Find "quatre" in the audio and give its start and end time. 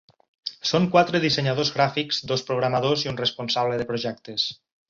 0.95-1.21